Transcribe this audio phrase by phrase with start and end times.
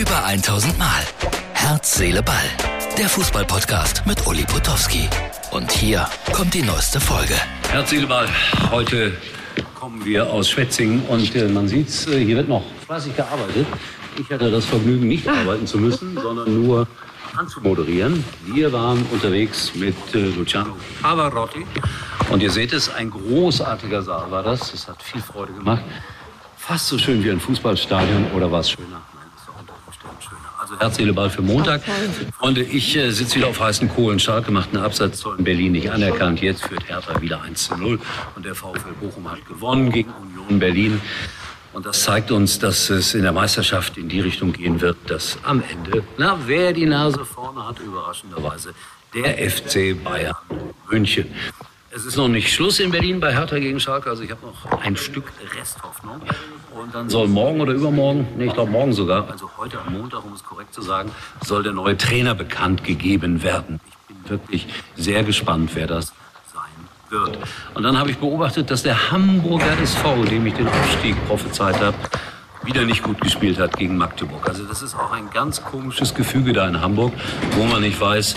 [0.00, 1.04] Über 1000 Mal.
[1.52, 2.48] Herz, Seele, Ball.
[2.96, 5.10] Der Fußballpodcast mit Uli Potowski.
[5.50, 7.34] Und hier kommt die neueste Folge.
[7.68, 8.26] Herz, Seele, Ball.
[8.70, 9.12] Heute
[9.74, 13.66] kommen wir aus Schwetzingen und äh, man sieht's, äh, hier wird noch fleißig gearbeitet.
[14.18, 16.86] Ich hatte das Vergnügen, nicht arbeiten zu müssen, sondern nur
[17.36, 18.24] anzumoderieren.
[18.46, 21.66] Wir waren unterwegs mit äh, Luciano Pavarotti
[22.30, 24.72] und ihr seht es, ein großartiger Saal war das.
[24.72, 25.82] Es hat viel Freude gemacht.
[26.56, 29.02] Fast so schön wie ein Fußballstadion oder war es schöner?
[30.70, 31.82] Also Herz, Seele, Ball für Montag.
[32.38, 34.20] Freunde, ich äh, sitze wieder auf heißen Kohlen.
[34.20, 36.40] Schalke macht einen Absatzzoll in Berlin nicht anerkannt.
[36.40, 37.98] Jetzt führt Hertha wieder 1 zu 0
[38.36, 41.00] und der VfL Bochum hat gewonnen gegen Union Berlin.
[41.72, 45.38] Und das zeigt uns, dass es in der Meisterschaft in die Richtung gehen wird, dass
[45.42, 48.72] am Ende, na, wer die Nase vorne hat, überraschenderweise,
[49.12, 50.36] der FC Bayern
[50.88, 51.26] München.
[51.92, 54.80] Es ist noch nicht Schluss in Berlin bei Hertha gegen Schalke, also ich habe noch
[54.80, 56.20] ein Stück Resthoffnung.
[56.72, 60.24] Und dann soll morgen oder übermorgen, nee, ich glaube morgen sogar, also heute am Montag,
[60.24, 61.10] um es korrekt zu sagen,
[61.44, 63.80] soll der neue Trainer bekannt gegeben werden.
[63.88, 64.66] Ich bin wirklich
[64.96, 66.12] sehr gespannt, wer das
[67.10, 67.38] wird.
[67.74, 71.96] Und dann habe ich beobachtet, dass der Hamburger SV, dem ich den Aufstieg prophezeit habe,
[72.62, 74.48] wieder nicht gut gespielt hat gegen Magdeburg.
[74.48, 77.12] Also das ist auch ein ganz komisches Gefüge da in Hamburg,
[77.56, 78.36] wo man nicht weiß,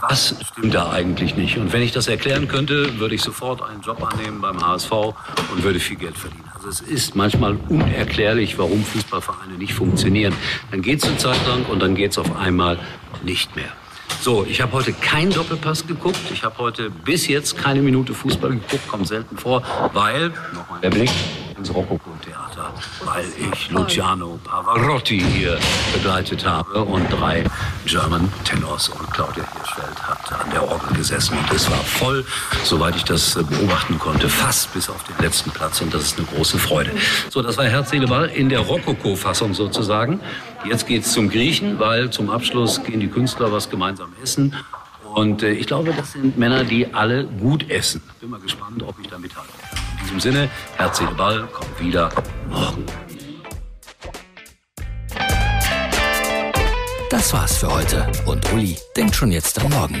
[0.00, 1.58] was stimmt da eigentlich nicht.
[1.58, 5.62] Und wenn ich das erklären könnte, würde ich sofort einen Job annehmen beim HSV und
[5.62, 6.50] würde viel Geld verdienen.
[6.54, 10.34] Also es ist manchmal unerklärlich, warum Fußballvereine nicht funktionieren.
[10.70, 12.78] Dann geht es eine Zeit lang und dann geht es auf einmal
[13.22, 13.72] nicht mehr.
[14.20, 16.18] So, ich habe heute keinen Doppelpass geguckt.
[16.30, 19.62] Ich habe heute bis jetzt keine Minute Fußball geguckt, kommt selten vor,
[19.94, 21.10] weil, nochmal der Blick
[21.56, 22.72] ins Rokoko-Theater,
[23.04, 25.58] weil ich Luciano Pavarotti hier
[25.94, 27.44] begleitet habe und drei
[27.86, 29.62] German Tenors und Claudia an
[30.60, 32.24] der Orgel gesessen und es war voll,
[32.64, 36.18] soweit ich das äh, beobachten konnte, fast bis auf den letzten Platz und das ist
[36.18, 36.90] eine große Freude.
[37.30, 40.20] So, das war Herz, Seele, Ball in der Rokoko-Fassung sozusagen.
[40.68, 44.54] Jetzt geht's zum Griechen, weil zum Abschluss gehen die Künstler was gemeinsam essen.
[45.14, 48.00] Und äh, ich glaube, das sind Männer, die alle gut essen.
[48.20, 49.50] Bin mal gespannt, ob ich da mithalte.
[49.98, 52.10] In diesem Sinne, Herz, Seele, Ball kommt wieder
[52.48, 52.84] morgen.
[57.10, 58.06] Das war's für heute.
[58.26, 60.00] Und Uli denkt schon jetzt an morgen.